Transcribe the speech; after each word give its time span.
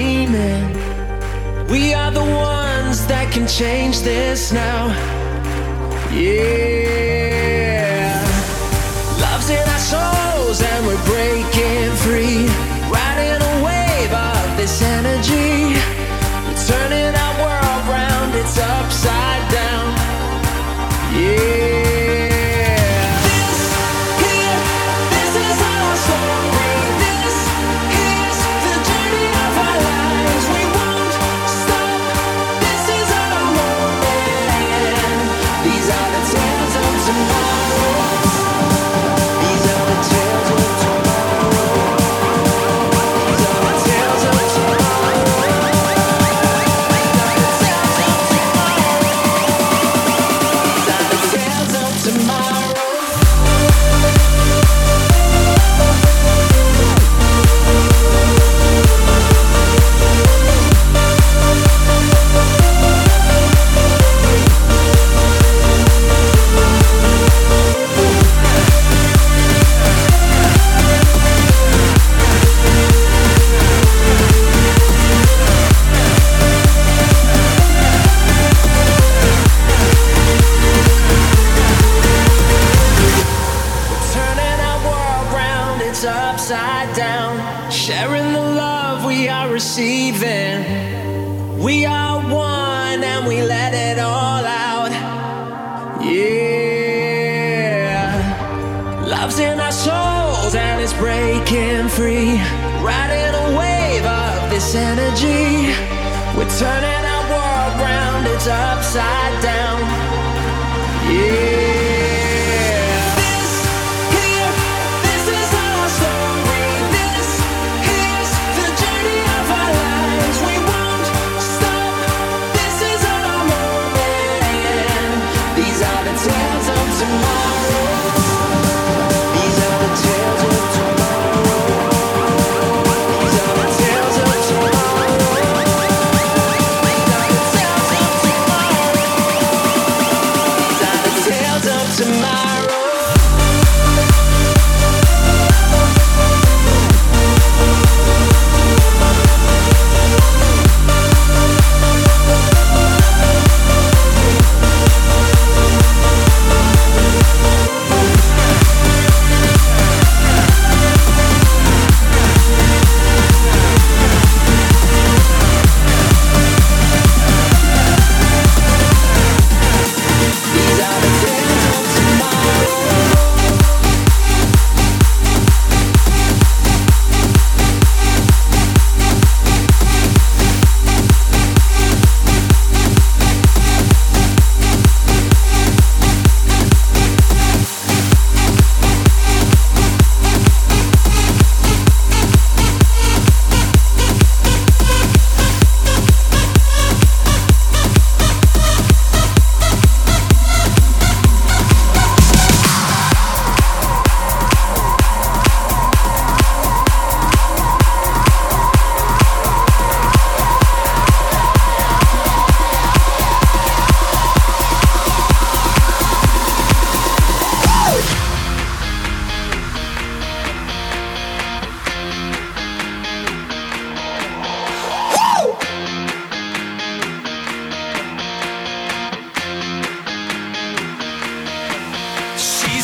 dreaming. 0.00 0.64
We 1.68 1.92
are 1.94 2.10
the 2.10 2.24
ones 2.24 3.06
that 3.06 3.30
can 3.32 3.46
change 3.46 4.00
this 4.00 4.52
now. 4.52 4.88
Yeah. 6.12 6.40
Love's 9.22 9.50
in 9.50 9.66
our 9.74 9.84
souls 9.92 10.58
and 10.62 10.86
we're 10.86 11.04
breaking 11.12 11.92
free. 12.04 12.48
Riding 12.98 13.40
a 13.52 13.54
wave 13.68 14.12
of 14.12 14.56
this 14.56 14.82
energy. 14.82 15.76
We're 16.44 16.62
turning 16.70 17.14
our 17.24 17.34
world 17.44 17.84
round, 17.96 18.30
it's 18.40 18.58
upside 18.58 19.44
down. 19.52 19.88
Yeah. 21.20 21.79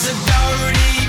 a 0.09 0.15
dirty 0.15 1.06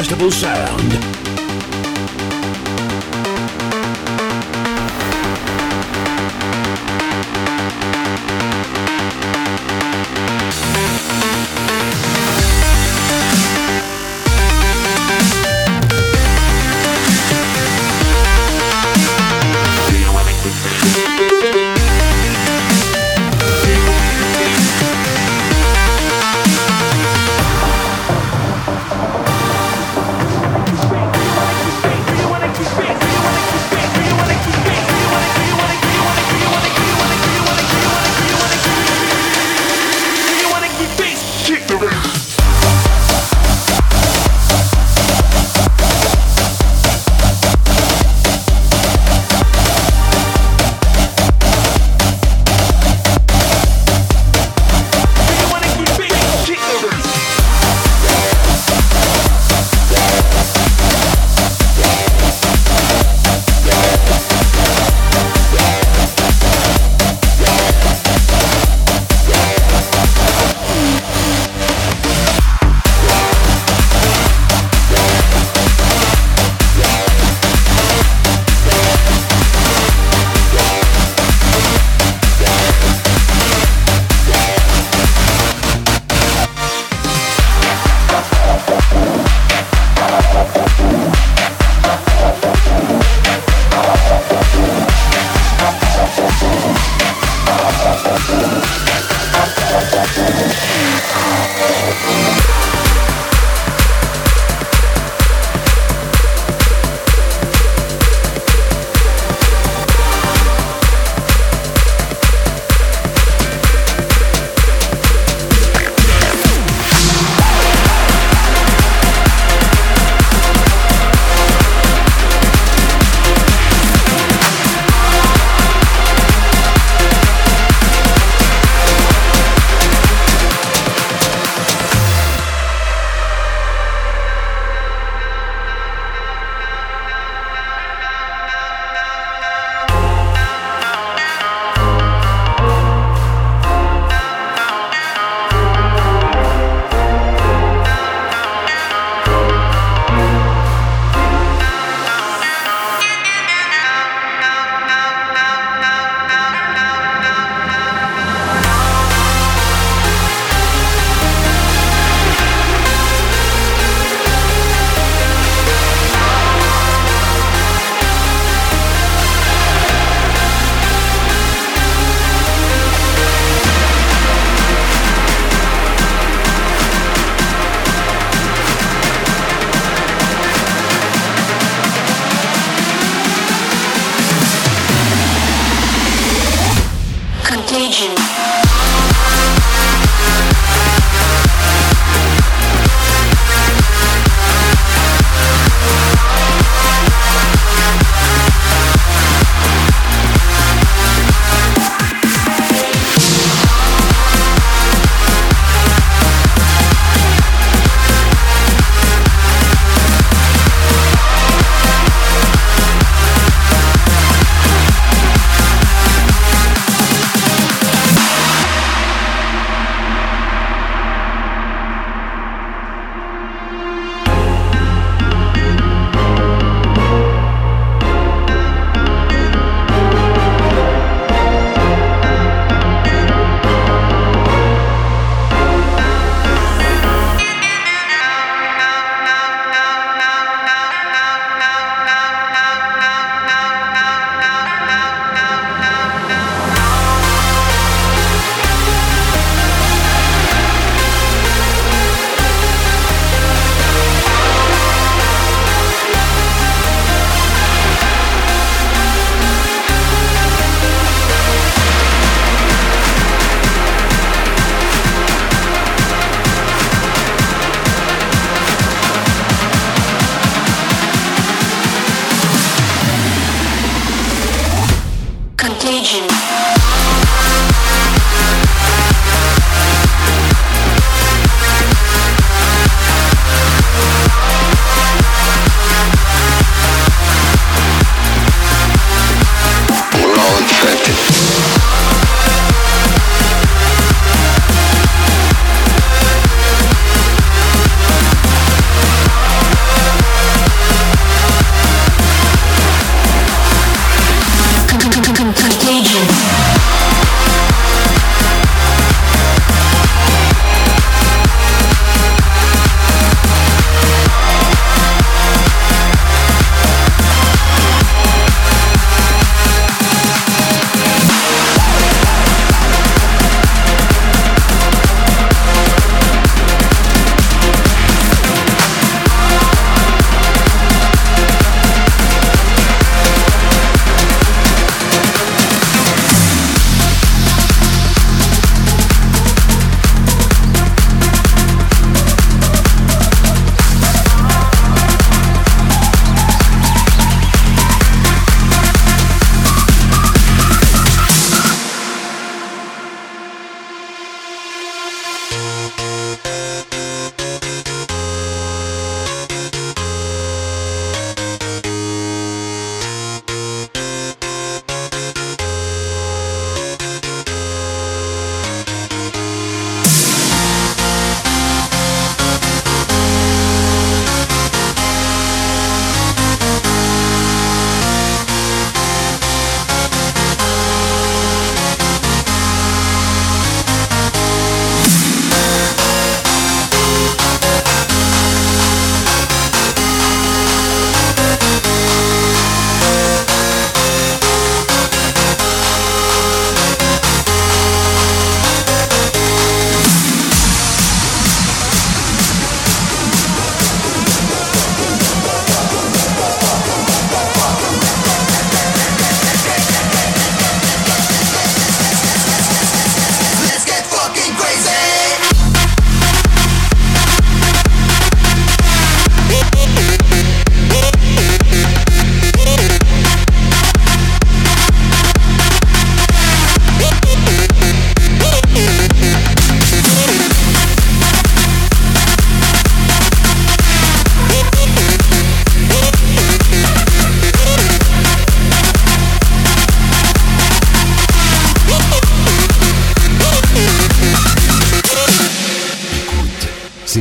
festival 0.00 0.30
sound. 0.30 0.99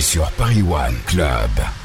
Sur 0.01 0.29
Paris 0.31 0.62
One 0.62 0.95
Club. 1.05 1.79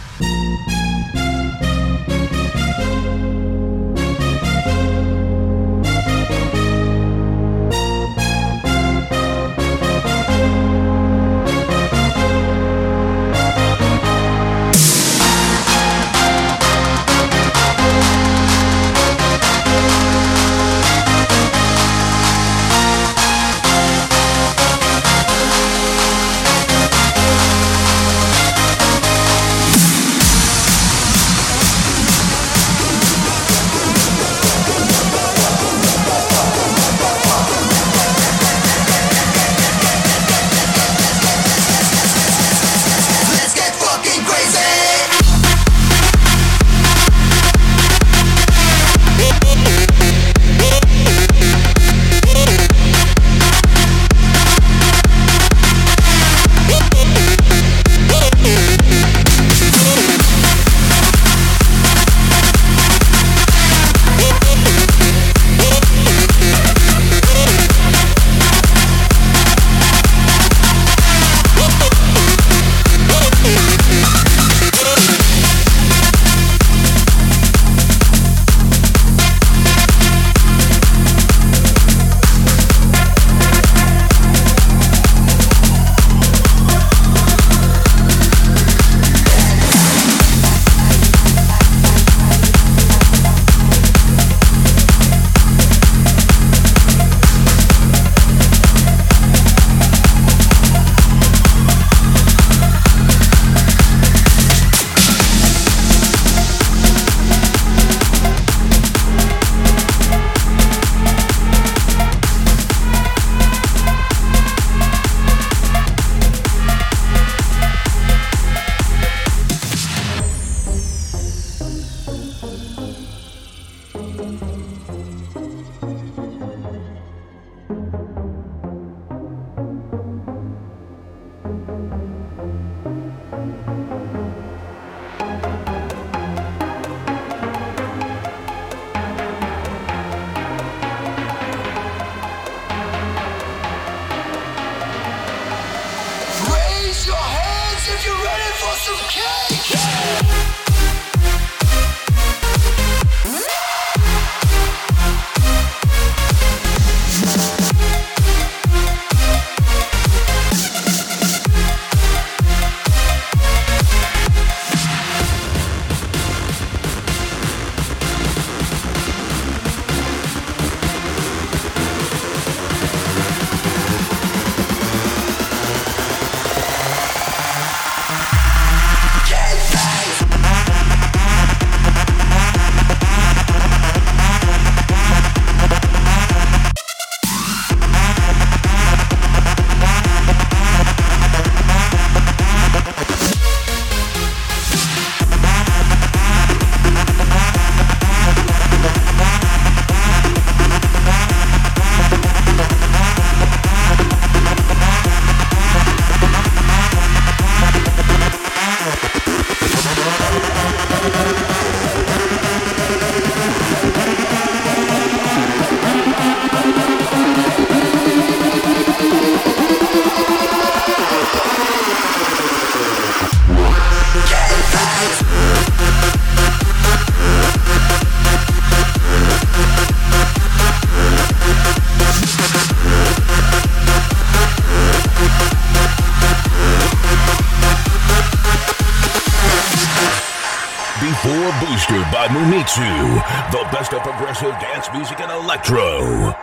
The 242.77 243.69
best 243.71 243.93
of 243.93 244.03
progressive 244.03 244.51
dance 244.61 244.89
music 244.93 245.21
and 245.21 245.31
electro. 245.31 246.34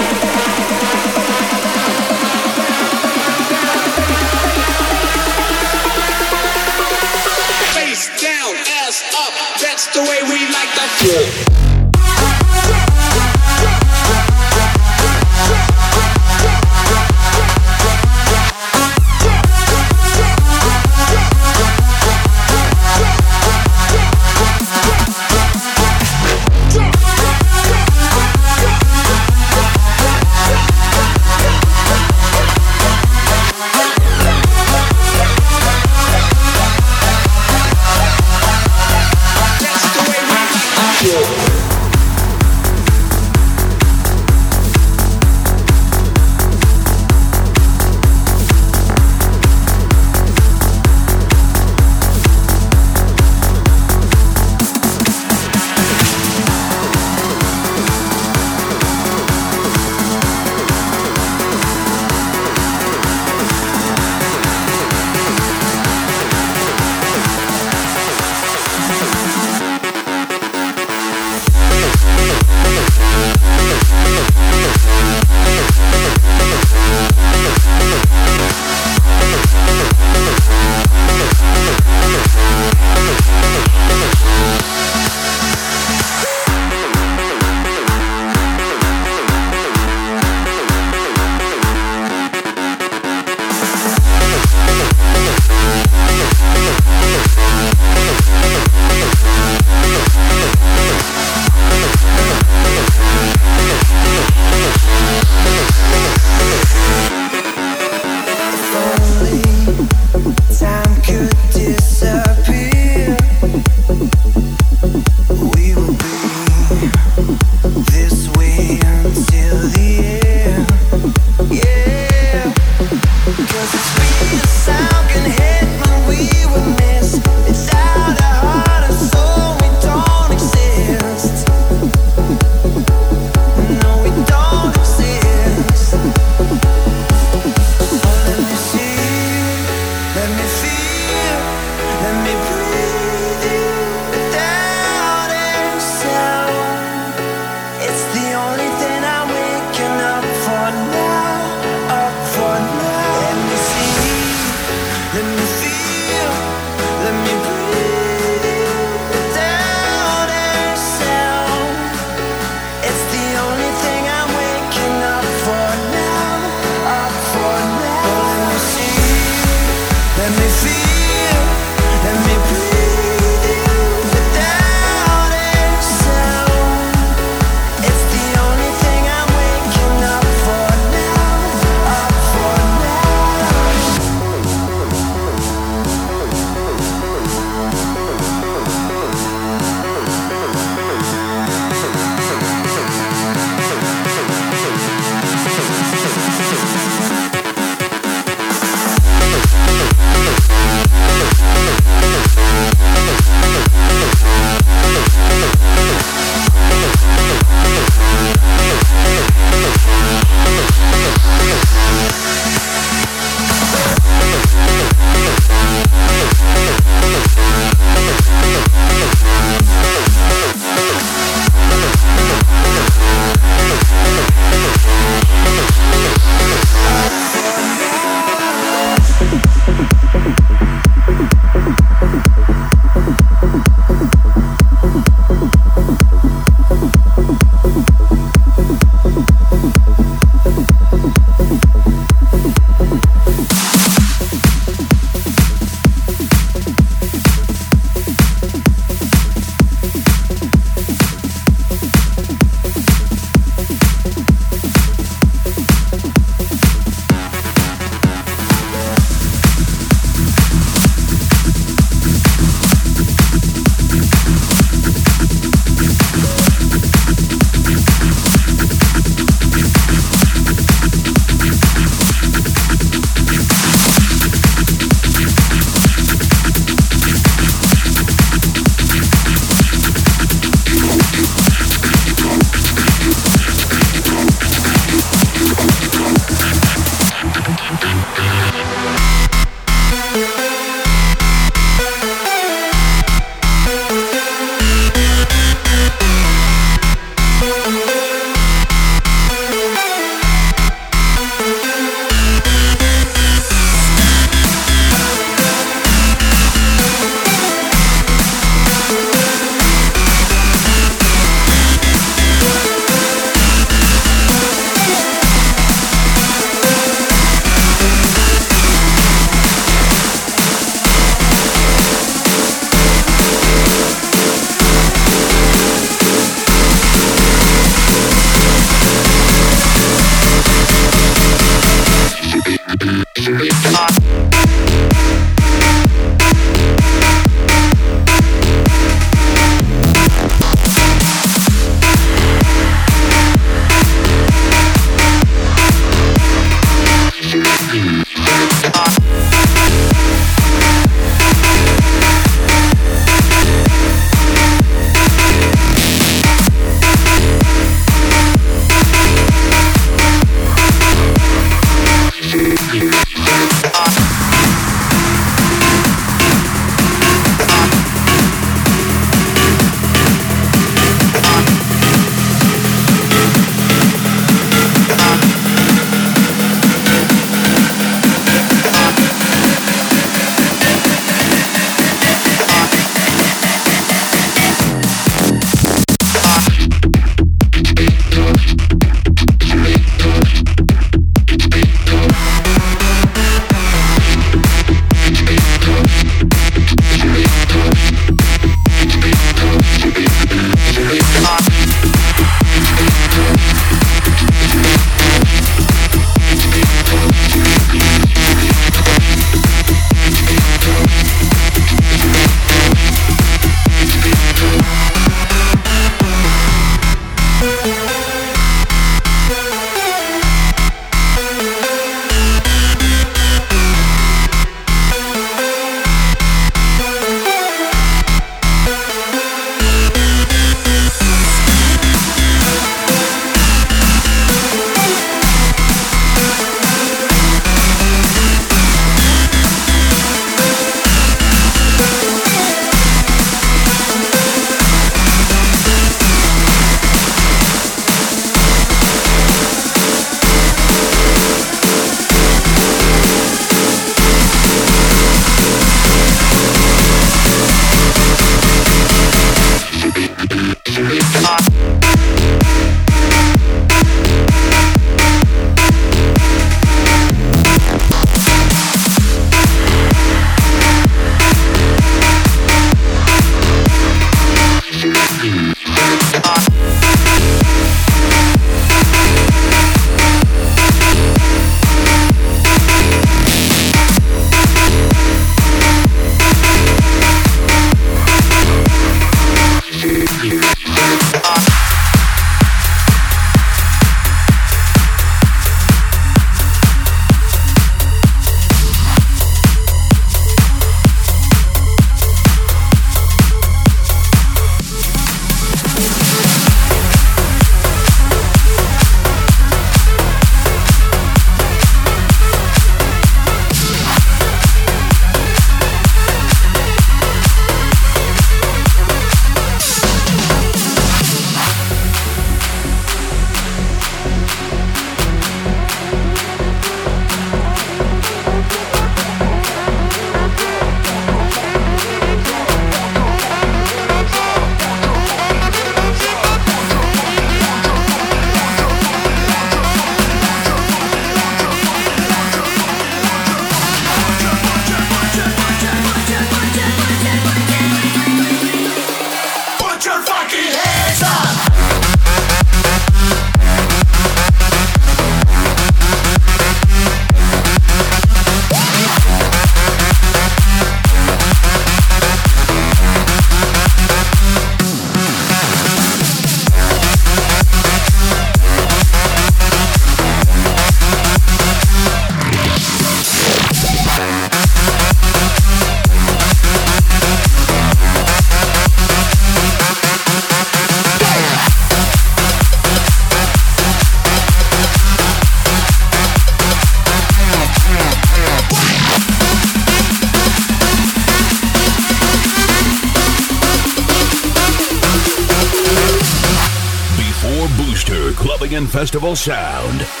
Clubbing 598.89 600.00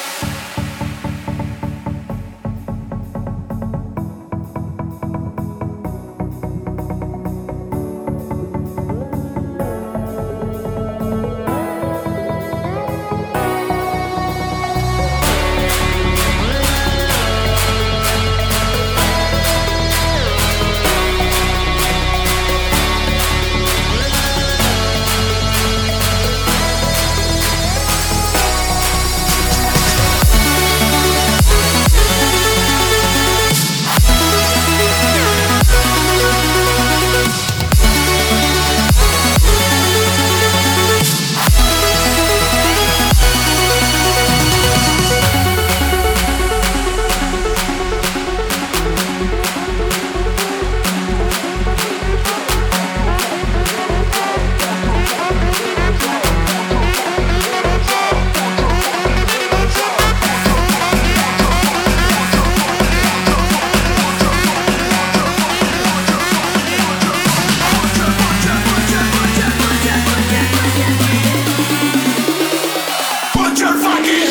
and 73.73 74.30